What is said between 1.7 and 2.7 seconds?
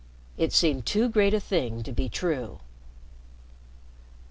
to be true.